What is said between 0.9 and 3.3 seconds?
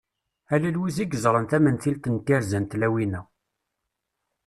i yeẓran tamentilt n tirza n tlawin-a.